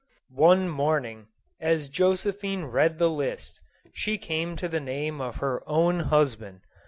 [0.33, 1.27] One morning,
[1.59, 3.61] as Josephine read the list,
[3.93, 6.61] she came to the name of her own husband.